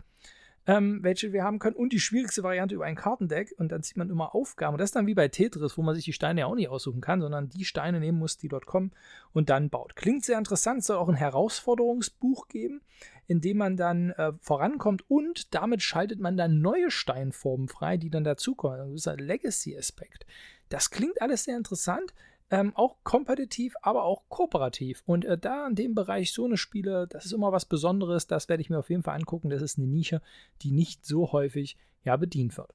ähm, 0.66 1.02
welche 1.02 1.32
wir 1.32 1.42
haben 1.42 1.58
können. 1.58 1.76
Und 1.76 1.92
die 1.92 2.00
schwierigste 2.00 2.42
Variante 2.42 2.74
über 2.74 2.84
ein 2.84 2.94
Kartendeck. 2.94 3.54
Und 3.58 3.72
dann 3.72 3.82
zieht 3.82 3.96
man 3.96 4.10
immer 4.10 4.34
Aufgaben. 4.34 4.74
Und 4.74 4.78
das 4.78 4.90
ist 4.90 4.96
dann 4.96 5.06
wie 5.06 5.14
bei 5.14 5.28
Tetris, 5.28 5.76
wo 5.76 5.82
man 5.82 5.94
sich 5.94 6.04
die 6.04 6.12
Steine 6.12 6.40
ja 6.40 6.46
auch 6.46 6.54
nicht 6.54 6.68
aussuchen 6.68 7.00
kann, 7.00 7.20
sondern 7.20 7.48
die 7.48 7.64
Steine 7.64 8.00
nehmen 8.00 8.18
muss, 8.18 8.36
die 8.36 8.48
dort 8.48 8.66
kommen 8.66 8.92
und 9.32 9.50
dann 9.50 9.70
baut. 9.70 9.96
Klingt 9.96 10.24
sehr 10.24 10.38
interessant. 10.38 10.84
soll 10.84 10.96
auch 10.96 11.08
ein 11.08 11.14
Herausforderungsbuch 11.14 12.48
geben, 12.48 12.82
in 13.26 13.40
dem 13.40 13.58
man 13.58 13.76
dann 13.76 14.10
äh, 14.10 14.32
vorankommt. 14.40 15.04
Und 15.08 15.54
damit 15.54 15.82
schaltet 15.82 16.20
man 16.20 16.36
dann 16.36 16.60
neue 16.60 16.90
Steinformen 16.90 17.68
frei, 17.68 17.96
die 17.96 18.10
dann 18.10 18.24
dazukommen. 18.24 18.80
Also 18.80 18.92
das 18.92 19.02
ist 19.02 19.08
ein 19.08 19.18
Legacy-Aspekt. 19.18 20.26
Das 20.68 20.90
klingt 20.90 21.20
alles 21.22 21.44
sehr 21.44 21.56
interessant. 21.56 22.12
Ähm, 22.52 22.72
auch 22.74 22.96
kompetitiv, 23.04 23.74
aber 23.80 24.02
auch 24.02 24.22
kooperativ. 24.28 25.02
Und 25.06 25.24
äh, 25.24 25.38
da 25.38 25.68
in 25.68 25.76
dem 25.76 25.94
Bereich 25.94 26.32
so 26.32 26.44
eine 26.44 26.56
Spiele, 26.56 27.06
das 27.06 27.24
ist 27.24 27.32
immer 27.32 27.52
was 27.52 27.64
Besonderes, 27.64 28.26
das 28.26 28.48
werde 28.48 28.60
ich 28.60 28.70
mir 28.70 28.80
auf 28.80 28.90
jeden 28.90 29.04
Fall 29.04 29.16
angucken. 29.16 29.50
Das 29.50 29.62
ist 29.62 29.78
eine 29.78 29.86
Nische, 29.86 30.20
die 30.62 30.72
nicht 30.72 31.04
so 31.04 31.30
häufig 31.30 31.76
ja 32.02 32.16
bedient 32.16 32.56
wird. 32.56 32.74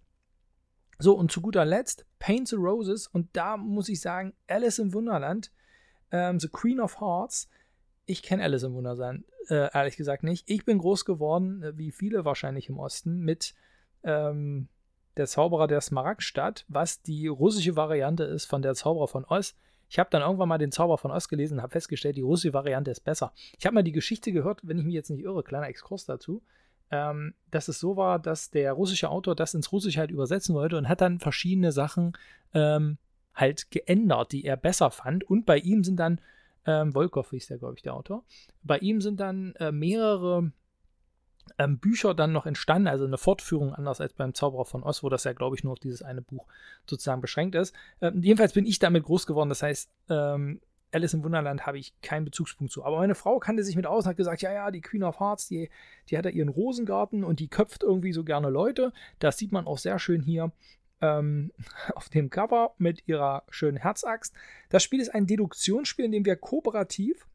So, 0.98 1.14
und 1.14 1.32
zu 1.32 1.42
guter 1.42 1.66
Letzt 1.66 2.06
Paint 2.20 2.48
the 2.48 2.56
Roses. 2.56 3.08
Und 3.08 3.36
da 3.36 3.58
muss 3.58 3.90
ich 3.90 4.00
sagen, 4.00 4.34
Alice 4.48 4.80
im 4.80 4.94
Wunderland, 4.94 5.52
ähm, 6.12 6.40
The 6.40 6.48
Queen 6.48 6.80
of 6.80 7.02
Hearts. 7.02 7.50
Ich 8.06 8.24
kenne 8.24 8.44
Alice 8.44 8.64
im 8.64 8.74
Wunderland, 8.76 9.26
äh, 9.50 9.70
ehrlich 9.74 9.98
gesagt 9.98 10.24
nicht. 10.24 10.50
Ich 10.50 10.64
bin 10.64 10.78
groß 10.78 11.06
geworden, 11.06 11.64
äh, 11.64 11.78
wie 11.78 11.92
viele 11.92 12.24
wahrscheinlich 12.24 12.70
im 12.70 12.80
Osten, 12.80 13.20
mit 13.20 13.56
ähm, 14.04 14.70
der 15.18 15.28
Zauberer 15.28 15.68
der 15.68 15.82
Smaragdstadt, 15.82 16.66
was 16.68 17.02
die 17.02 17.28
russische 17.28 17.76
Variante 17.76 18.24
ist 18.24 18.46
von 18.46 18.62
der 18.62 18.76
Zauberer 18.76 19.08
von 19.08 19.26
Oz. 19.26 19.56
Ich 19.90 20.00
habe 20.00 20.10
dann 20.10 20.22
irgendwann 20.22 20.50
mal 20.50 20.58
den 20.58 20.72
Zauber 20.72 20.98
von 20.98 21.12
Oz 21.12 21.28
gelesen 21.28 21.58
und 21.58 21.62
habe 21.62 21.72
festgestellt, 21.72 22.18
die 22.18 22.22
russische 22.22 22.54
Variante 22.54 22.92
ist 22.92 23.02
besser. 23.02 23.34
Ich 23.58 23.66
habe 23.66 23.76
mal 23.76 23.84
die 23.84 23.92
Geschichte 23.92 24.32
gehört, 24.32 24.60
wenn 24.64 24.78
ich 24.78 24.86
mich 24.86 24.94
jetzt 24.94 25.10
nicht 25.10 25.24
irre, 25.24 25.44
kleiner 25.44 25.68
Exkurs 25.68 26.06
dazu, 26.06 26.42
ähm, 26.92 27.34
dass 27.52 27.68
es 27.68 27.80
so 27.80 27.98
war, 27.98 28.20
dass 28.20 28.52
der 28.52 28.74
russische 28.74 29.10
Autor 29.10 29.36
das 29.36 29.54
ins 29.54 29.72
Russische 29.72 30.00
halt 30.00 30.12
übersetzen 30.12 30.56
wollte 30.56 30.78
und 30.78 30.90
hat 30.90 31.02
dann 31.02 31.20
verschiedene 31.20 31.72
Sachen 31.72 32.14
ähm, 32.54 32.98
halt 33.34 33.72
geändert, 33.72 34.32
die 34.32 34.46
er 34.46 34.58
besser 34.58 34.92
fand. 34.92 35.24
Und 35.24 35.46
bei 35.46 35.58
ihm 35.58 35.84
sind 35.84 35.98
dann, 35.98 36.22
ähm, 36.66 36.94
Volkov 36.94 37.32
hieß 37.32 37.48
der, 37.48 37.58
glaube 37.58 37.76
ich, 37.76 37.82
der 37.82 37.94
Autor, 37.94 38.24
bei 38.64 38.78
ihm 38.80 39.02
sind 39.02 39.20
dann 39.20 39.54
äh, 39.56 39.72
mehrere 39.72 40.52
ähm, 41.58 41.80
Bücher 41.80 42.14
dann 42.14 42.32
noch 42.32 42.46
entstanden, 42.46 42.88
also 42.88 43.06
eine 43.06 43.18
Fortführung, 43.18 43.74
anders 43.74 44.02
als 44.02 44.14
beim 44.14 44.34
Zauberer 44.34 44.66
von 44.66 44.84
Oz, 44.84 45.04
wo 45.04 45.10
das 45.10 45.24
ja, 45.24 45.34
glaube 45.34 45.56
ich, 45.56 45.64
nur 45.64 45.74
auf 45.74 45.80
dieses 45.80 46.02
eine 46.02 46.22
Buch 46.22 46.48
sozusagen 46.90 47.22
beschränkt 47.22 47.56
ist. 47.56 47.74
Ähm, 48.02 48.22
jedenfalls 48.22 48.54
bin 48.54 48.66
ich 48.66 48.80
damit 48.80 49.04
groß 49.04 49.28
geworden, 49.28 49.50
das 49.50 49.64
heißt, 49.64 49.90
ähm, 50.10 50.60
Alice 50.92 51.14
im 51.14 51.24
Wunderland 51.24 51.66
habe 51.66 51.78
ich 51.78 51.94
keinen 52.02 52.24
Bezugspunkt 52.24 52.72
zu. 52.72 52.86
Aber 52.86 52.98
meine 52.98 53.16
Frau 53.16 53.40
kannte 53.40 53.64
sich 53.64 53.76
mit 53.76 53.86
aus 53.86 54.06
und 54.06 54.12
hat 54.12 54.18
gesagt, 54.18 54.42
ja, 54.42 54.54
ja, 54.54 54.72
die 54.72 54.82
Queen 54.82 55.04
of 55.04 55.20
Hearts, 55.20 55.48
die, 55.48 55.70
die 56.10 56.18
hat 56.18 56.26
ja 56.26 56.32
ihren 56.32 56.50
Rosengarten 56.50 57.24
und 57.26 57.40
die 57.42 57.50
köpft 57.50 57.84
irgendwie 57.84 58.14
so 58.14 58.24
gerne 58.24 58.50
Leute. 58.50 58.94
Das 59.20 59.38
sieht 59.38 59.52
man 59.52 59.68
auch 59.68 59.78
sehr 59.78 60.00
schön 60.00 60.22
hier 60.22 60.54
ähm, 61.02 61.52
auf 61.96 62.10
dem 62.10 62.30
Cover 62.30 62.76
mit 62.78 63.08
ihrer 63.08 63.44
schönen 63.50 63.78
Herzaxt. 63.78 64.34
Das 64.70 64.84
Spiel 64.84 65.02
ist 65.02 65.14
ein 65.14 65.28
Deduktionsspiel, 65.28 66.06
in 66.06 66.12
dem 66.12 66.26
wir 66.26 66.38
kooperativ 66.38 67.28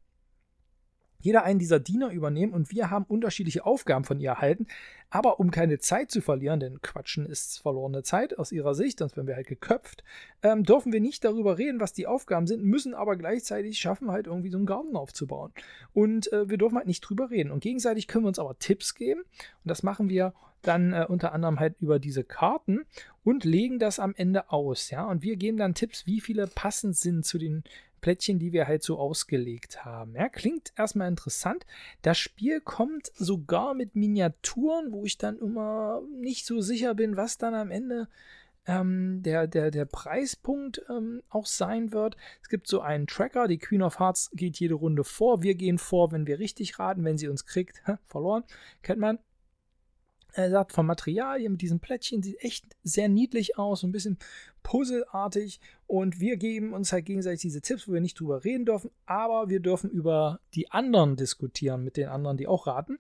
jeder 1.21 1.45
einen 1.45 1.59
dieser 1.59 1.81
Diener 1.81 2.11
übernehmen 2.11 2.53
und 2.53 2.71
wir 2.71 2.91
haben 2.91 3.05
unterschiedliche 3.07 3.65
Aufgaben 3.65 4.05
von 4.05 4.21
ihr 4.21 4.31
erhalten. 4.31 4.67
Aber 5.11 5.41
um 5.41 5.51
keine 5.51 5.81
Zeit 5.81 6.11
zu 6.11 6.21
verlieren, 6.21 6.61
denn 6.61 6.81
Quatschen 6.83 7.27
ist 7.27 7.61
verlorene 7.61 8.05
Zeit 8.05 8.39
aus 8.39 8.53
ihrer 8.53 8.75
Sicht, 8.75 9.01
sonst 9.01 9.17
werden 9.17 9.27
wir 9.27 9.35
halt 9.35 9.49
geköpft, 9.49 10.05
ähm, 10.43 10.63
dürfen 10.63 10.93
wir 10.93 11.01
nicht 11.01 11.25
darüber 11.25 11.59
reden, 11.59 11.81
was 11.81 11.93
die 11.93 12.07
Aufgaben 12.07 12.47
sind, 12.47 12.63
müssen 12.63 12.95
aber 12.95 13.17
gleichzeitig 13.17 13.79
schaffen, 13.79 14.13
halt 14.13 14.29
irgendwie 14.29 14.51
so 14.51 14.57
einen 14.57 14.67
Garten 14.67 14.97
aufzubauen. 14.97 15.53
Und 15.93 16.33
äh, 16.33 16.49
wir 16.49 16.59
dürfen 16.59 16.77
halt 16.77 16.87
nicht 16.87 17.01
drüber 17.01 17.31
reden. 17.31 17.51
Und 17.51 17.61
gegenseitig 17.61 18.07
können 18.07 18.25
wir 18.25 18.29
uns 18.29 18.39
aber 18.39 18.59
Tipps 18.59 18.95
geben. 18.95 19.23
Und 19.23 19.69
das 19.69 19.83
machen 19.83 20.09
wir 20.09 20.33
dann 20.63 20.93
äh, 20.93 21.07
unter 21.09 21.33
anderem 21.33 21.61
halt 21.61 21.77
über 21.81 21.99
diese 21.99 22.25
Karten 22.25 22.81
und 23.25 23.45
legen 23.45 23.79
das 23.79 23.99
am 23.99 24.15
Ende 24.15 24.51
aus. 24.51 24.91
Ja, 24.91 25.07
und 25.07 25.23
wir 25.23 25.37
geben 25.37 25.57
dann 25.57 25.75
Tipps, 25.75 26.07
wie 26.07 26.21
viele 26.21 26.47
passend 26.47 26.97
sind 26.97 27.25
zu 27.25 27.39
den 27.39 27.65
Plättchen, 28.01 28.39
die 28.39 28.53
wir 28.53 28.67
halt 28.67 28.83
so 28.83 28.99
ausgelegt 28.99 29.85
haben. 29.85 30.15
Ja, 30.15 30.29
klingt 30.29 30.73
erstmal 30.77 31.09
interessant. 31.09 31.67
Das 32.03 32.19
Spiel 32.19 32.61
kommt 32.61 33.11
sogar 33.15 33.75
mit 33.75 33.95
Miniaturen, 33.95 34.93
wo 34.93 35.05
ich 35.05 35.19
dann 35.19 35.39
immer 35.39 36.03
nicht 36.19 36.47
so 36.47 36.61
sicher 36.61 36.95
bin, 36.95 37.17
was 37.17 37.39
dann 37.39 37.55
am 37.55 37.71
Ende 37.71 38.09
ähm, 38.67 39.23
der, 39.23 39.47
der, 39.47 39.71
der 39.71 39.85
Preispunkt 39.85 40.83
ähm, 40.89 41.23
auch 41.29 41.47
sein 41.47 41.93
wird. 41.93 42.17
Es 42.43 42.49
gibt 42.49 42.69
so 42.69 42.81
einen 42.81 43.07
Tracker, 43.07 43.49
die 43.49 43.59
Queen 43.59 43.83
of 43.83 43.99
Hearts 43.99 44.31
geht 44.35 44.59
jede 44.59 44.75
Runde 44.75 45.05
vor. 45.05 45.43
Wir 45.43 45.55
gehen 45.55 45.79
vor, 45.79 46.13
wenn 46.13 46.27
wir 46.27 46.39
richtig 46.39 46.79
raten. 46.79 47.05
Wenn 47.05 47.19
sie 47.19 47.29
uns 47.29 47.47
kriegt, 47.47 47.83
verloren, 48.07 48.45
kennt 48.83 49.01
man. 49.01 49.19
Er 50.35 50.51
sagt, 50.51 50.73
vom 50.73 50.87
Material 50.87 51.39
hier 51.39 51.51
mit 51.51 51.63
diesem 51.63 51.81
Plättchen 51.81 52.23
sieht 52.23 52.43
echt 52.43 52.65
sehr 52.83 53.09
niedlich 53.09 53.59
aus, 53.59 53.81
so 53.81 53.87
ein 53.87 53.93
bisschen 53.93 54.19
puzzelartig. 54.63 55.61
Und 55.87 56.21
wir 56.21 56.37
geben 56.37 56.73
uns 56.73 56.93
halt 56.93 57.07
gegenseitig 57.07 57.41
diese 57.41 57.61
Tipps, 57.61 57.89
wo 57.89 57.93
wir 57.93 58.01
nicht 58.01 58.19
drüber 58.19 58.45
reden 58.45 58.65
dürfen, 58.65 58.91
aber 59.07 59.49
wir 59.49 59.61
dürfen 59.61 59.91
über 59.91 60.41
die 60.55 60.71
anderen 60.71 61.17
diskutieren, 61.17 61.85
mit 61.85 61.97
den 61.97 62.09
anderen, 62.09 62.37
die 62.37 62.47
auch 62.47 62.67
raten. 62.67 62.99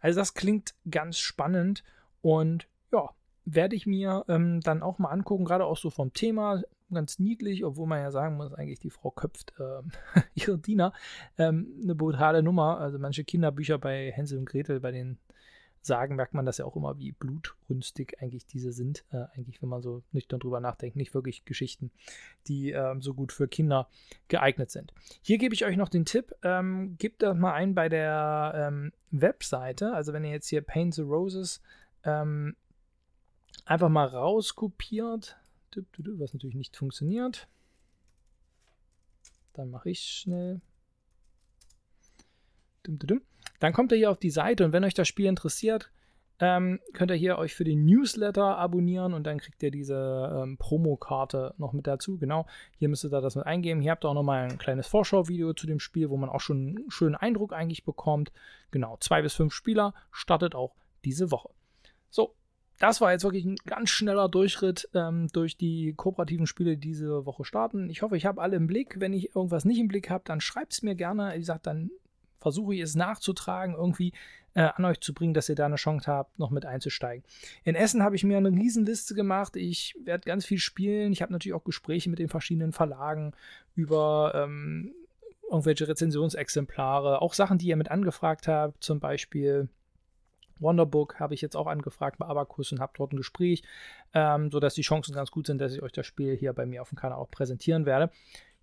Also 0.00 0.20
das 0.20 0.34
klingt 0.34 0.74
ganz 0.90 1.18
spannend 1.18 1.84
und 2.20 2.68
ja, 2.92 3.10
werde 3.44 3.76
ich 3.76 3.86
mir 3.86 4.24
ähm, 4.28 4.60
dann 4.60 4.82
auch 4.82 4.98
mal 4.98 5.10
angucken, 5.10 5.44
gerade 5.44 5.64
auch 5.64 5.76
so 5.76 5.90
vom 5.90 6.12
Thema, 6.12 6.62
ganz 6.92 7.18
niedlich, 7.18 7.64
obwohl 7.64 7.86
man 7.86 8.00
ja 8.00 8.10
sagen 8.10 8.36
muss, 8.36 8.52
eigentlich 8.52 8.78
die 8.78 8.90
Frau 8.90 9.10
köpft 9.10 9.54
äh, 9.58 10.20
ihre 10.34 10.58
Diener. 10.58 10.92
Ähm, 11.38 11.80
eine 11.82 11.94
brutale 11.94 12.42
Nummer. 12.42 12.78
Also 12.78 12.98
manche 12.98 13.24
Kinderbücher 13.24 13.78
bei 13.78 14.12
Hänsel 14.12 14.38
und 14.38 14.46
Gretel, 14.46 14.80
bei 14.80 14.92
den 14.92 15.18
Sagen, 15.84 16.16
merkt 16.16 16.34
man 16.34 16.46
das 16.46 16.58
ja 16.58 16.64
auch 16.64 16.76
immer, 16.76 16.98
wie 16.98 17.12
blutrünstig 17.12 18.20
eigentlich 18.20 18.46
diese 18.46 18.72
sind. 18.72 19.04
Äh, 19.10 19.24
eigentlich, 19.34 19.60
wenn 19.62 19.68
man 19.68 19.82
so 19.82 20.02
nüchtern 20.12 20.40
drüber 20.40 20.60
nachdenkt, 20.60 20.96
nicht 20.96 21.14
wirklich 21.14 21.44
Geschichten, 21.44 21.90
die 22.46 22.72
äh, 22.72 22.94
so 23.00 23.14
gut 23.14 23.32
für 23.32 23.48
Kinder 23.48 23.88
geeignet 24.28 24.70
sind. 24.70 24.92
Hier 25.22 25.38
gebe 25.38 25.54
ich 25.54 25.64
euch 25.64 25.76
noch 25.76 25.88
den 25.88 26.04
Tipp, 26.04 26.32
ähm, 26.42 26.96
gebt 26.98 27.22
das 27.22 27.36
mal 27.36 27.52
ein 27.52 27.74
bei 27.74 27.88
der 27.88 28.52
ähm, 28.54 28.92
Webseite. 29.10 29.92
Also 29.92 30.12
wenn 30.12 30.24
ihr 30.24 30.30
jetzt 30.30 30.48
hier 30.48 30.62
Paint 30.62 30.94
the 30.94 31.02
Roses 31.02 31.60
ähm, 32.04 32.56
einfach 33.64 33.88
mal 33.88 34.06
rauskopiert, 34.06 35.36
was 35.74 36.32
natürlich 36.32 36.56
nicht 36.56 36.76
funktioniert. 36.76 37.48
Dann 39.52 39.70
mache 39.70 39.90
ich 39.90 40.00
schnell. 40.00 40.60
Dann 43.60 43.72
kommt 43.72 43.92
ihr 43.92 43.98
hier 43.98 44.10
auf 44.10 44.18
die 44.18 44.30
Seite 44.30 44.64
und 44.64 44.72
wenn 44.72 44.84
euch 44.84 44.94
das 44.94 45.08
Spiel 45.08 45.26
interessiert, 45.26 45.90
ähm, 46.42 46.80
könnt 46.92 47.12
ihr 47.12 47.16
hier 47.16 47.38
euch 47.38 47.54
für 47.54 47.62
den 47.62 47.84
Newsletter 47.84 48.58
abonnieren 48.58 49.14
und 49.14 49.24
dann 49.24 49.38
kriegt 49.38 49.62
ihr 49.62 49.70
diese 49.70 50.42
ähm, 50.42 50.56
Promokarte 50.58 51.54
noch 51.56 51.72
mit 51.72 51.86
dazu. 51.86 52.18
Genau, 52.18 52.46
hier 52.78 52.88
müsst 52.88 53.04
ihr 53.04 53.10
da 53.10 53.20
das 53.20 53.36
mit 53.36 53.46
eingeben. 53.46 53.80
Hier 53.80 53.92
habt 53.92 54.04
ihr 54.04 54.08
auch 54.08 54.14
nochmal 54.14 54.50
ein 54.50 54.58
kleines 54.58 54.88
Vorschauvideo 54.88 55.52
zu 55.52 55.68
dem 55.68 55.78
Spiel, 55.78 56.10
wo 56.10 56.16
man 56.16 56.28
auch 56.28 56.40
schon 56.40 56.76
einen 56.76 56.90
schönen 56.90 57.14
Eindruck 57.14 57.52
eigentlich 57.52 57.84
bekommt. 57.84 58.32
Genau, 58.72 58.96
zwei 58.98 59.22
bis 59.22 59.34
fünf 59.34 59.54
Spieler 59.54 59.94
startet 60.10 60.56
auch 60.56 60.74
diese 61.04 61.30
Woche. 61.30 61.50
So, 62.10 62.34
das 62.80 63.00
war 63.00 63.12
jetzt 63.12 63.22
wirklich 63.22 63.44
ein 63.44 63.56
ganz 63.64 63.90
schneller 63.90 64.28
Durchritt 64.28 64.88
ähm, 64.94 65.28
durch 65.32 65.56
die 65.56 65.94
kooperativen 65.96 66.48
Spiele, 66.48 66.76
die 66.76 66.88
diese 66.88 67.24
Woche 67.24 67.44
starten. 67.44 67.88
Ich 67.88 68.02
hoffe, 68.02 68.16
ich 68.16 68.26
habe 68.26 68.42
alle 68.42 68.56
im 68.56 68.66
Blick. 68.66 68.98
Wenn 68.98 69.12
ich 69.12 69.36
irgendwas 69.36 69.64
nicht 69.64 69.78
im 69.78 69.86
Blick 69.86 70.10
habe, 70.10 70.24
dann 70.26 70.40
schreibt 70.40 70.72
es 70.72 70.82
mir 70.82 70.96
gerne. 70.96 71.34
Wie 71.34 71.38
gesagt, 71.38 71.68
dann 71.68 71.92
versuche 72.42 72.74
ich 72.74 72.80
es 72.80 72.94
nachzutragen, 72.94 73.74
irgendwie 73.74 74.12
äh, 74.54 74.68
an 74.74 74.84
euch 74.84 75.00
zu 75.00 75.14
bringen, 75.14 75.32
dass 75.32 75.48
ihr 75.48 75.54
da 75.54 75.66
eine 75.66 75.76
Chance 75.76 76.10
habt, 76.10 76.38
noch 76.38 76.50
mit 76.50 76.66
einzusteigen. 76.66 77.24
In 77.64 77.74
Essen 77.74 78.02
habe 78.02 78.16
ich 78.16 78.24
mir 78.24 78.36
eine 78.36 78.50
Riesenliste 78.50 79.14
gemacht. 79.14 79.56
Ich 79.56 79.96
werde 80.04 80.26
ganz 80.26 80.44
viel 80.44 80.58
spielen. 80.58 81.12
Ich 81.12 81.22
habe 81.22 81.32
natürlich 81.32 81.54
auch 81.54 81.64
Gespräche 81.64 82.10
mit 82.10 82.18
den 82.18 82.28
verschiedenen 82.28 82.72
Verlagen 82.72 83.32
über 83.74 84.32
ähm, 84.34 84.92
irgendwelche 85.44 85.88
Rezensionsexemplare, 85.88 87.22
auch 87.22 87.34
Sachen, 87.34 87.58
die 87.58 87.68
ihr 87.68 87.76
mit 87.76 87.90
angefragt 87.90 88.48
habt, 88.48 88.82
zum 88.82 89.00
Beispiel 89.00 89.68
Wonderbook 90.62 91.18
habe 91.20 91.34
ich 91.34 91.42
jetzt 91.42 91.56
auch 91.56 91.66
angefragt 91.66 92.18
bei 92.18 92.26
Abacus 92.26 92.72
und 92.72 92.80
habe 92.80 92.92
dort 92.96 93.12
ein 93.12 93.16
Gespräch, 93.16 93.62
ähm, 94.14 94.50
sodass 94.50 94.74
die 94.74 94.82
Chancen 94.82 95.14
ganz 95.14 95.30
gut 95.30 95.46
sind, 95.46 95.58
dass 95.58 95.74
ich 95.74 95.82
euch 95.82 95.92
das 95.92 96.06
Spiel 96.06 96.36
hier 96.36 96.52
bei 96.52 96.66
mir 96.66 96.82
auf 96.82 96.88
dem 96.88 96.98
Kanal 96.98 97.18
auch 97.18 97.30
präsentieren 97.30 97.84
werde. 97.84 98.10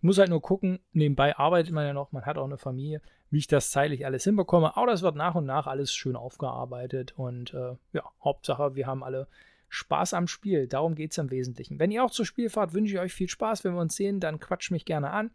Muss 0.02 0.18
halt 0.18 0.30
nur 0.30 0.42
gucken, 0.42 0.80
nebenbei 0.94 1.36
arbeitet 1.38 1.74
man 1.74 1.86
ja 1.86 1.94
noch, 1.94 2.12
man 2.12 2.26
hat 2.26 2.38
auch 2.38 2.46
eine 2.46 2.58
Familie, 2.58 3.02
wie 3.30 3.40
ich 3.40 3.48
das 3.48 3.72
zeitlich 3.72 4.06
alles 4.06 4.24
hinbekomme. 4.24 4.78
Aber 4.78 4.88
das 4.88 5.02
wird 5.02 5.16
nach 5.16 5.36
und 5.36 5.46
nach 5.46 5.68
alles 5.68 5.94
schön 5.94 6.16
aufgearbeitet 6.16 7.14
und 7.18 7.54
äh, 7.54 7.76
ja, 7.94 8.04
Hauptsache, 8.24 8.76
wir 8.76 8.88
haben 8.88 9.04
alle 9.04 9.28
Spaß 9.70 10.14
am 10.14 10.28
Spiel. 10.28 10.68
Darum 10.68 10.96
geht 10.96 11.12
es 11.12 11.18
im 11.18 11.32
Wesentlichen. 11.32 11.80
Wenn 11.80 11.92
ihr 11.92 12.04
auch 12.04 12.12
zur 12.12 12.26
Spielfahrt, 12.26 12.74
wünsche 12.74 12.94
ich 12.96 13.00
euch 13.00 13.14
viel 13.14 13.30
Spaß. 13.30 13.64
Wenn 13.64 13.74
wir 13.74 13.82
uns 13.82 13.96
sehen, 13.96 14.20
dann 14.20 14.40
quatscht 14.40 14.72
mich 14.72 14.86
gerne 14.86 15.12
an. 15.12 15.32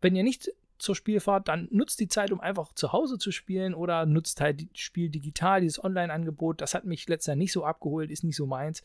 Wenn 0.00 0.16
ihr 0.16 0.22
nicht 0.22 0.50
zur 0.78 0.94
Spielfahrt, 0.94 1.48
dann 1.48 1.68
nutzt 1.70 2.00
die 2.00 2.08
Zeit, 2.08 2.32
um 2.32 2.40
einfach 2.40 2.72
zu 2.74 2.92
Hause 2.92 3.18
zu 3.18 3.32
spielen 3.32 3.74
oder 3.74 4.06
nutzt 4.06 4.40
halt 4.40 4.60
das 4.60 4.80
Spiel 4.80 5.08
digital, 5.08 5.60
dieses 5.60 5.82
Online-Angebot. 5.82 6.60
Das 6.60 6.74
hat 6.74 6.84
mich 6.84 7.08
letztes 7.08 7.28
Jahr 7.28 7.36
nicht 7.36 7.52
so 7.52 7.64
abgeholt, 7.64 8.10
ist 8.10 8.24
nicht 8.24 8.36
so 8.36 8.46
meins. 8.46 8.82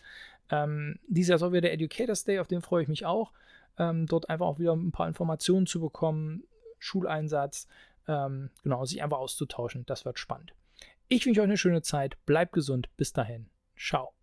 Ähm, 0.50 1.00
dieses 1.08 1.30
Jahr 1.30 1.40
soll 1.40 1.52
wieder 1.52 1.62
der 1.62 1.74
Educators 1.74 2.24
Day, 2.24 2.40
auf 2.40 2.48
den 2.48 2.62
freue 2.62 2.84
ich 2.84 2.90
mich 2.90 3.06
auch. 3.06 3.32
Ähm, 3.78 4.06
dort 4.06 4.30
einfach 4.30 4.46
auch 4.46 4.60
wieder 4.60 4.74
ein 4.74 4.92
paar 4.92 5.08
Informationen 5.08 5.66
zu 5.66 5.80
bekommen, 5.80 6.44
Schuleinsatz, 6.80 7.68
ähm, 8.08 8.50
genau, 8.64 8.86
sich 8.86 9.02
einfach 9.02 9.20
auszutauschen. 9.20 9.86
Das 9.86 10.06
wird 10.06 10.20
spannend. 10.20 10.54
Ich 11.08 11.26
wünsche 11.26 11.42
euch 11.42 11.46
eine 11.46 11.58
schöne 11.58 11.82
Zeit, 11.82 12.18
bleibt 12.26 12.54
gesund, 12.54 12.90
bis 12.98 13.14
dahin. 13.14 13.50
Ciao. 13.78 14.14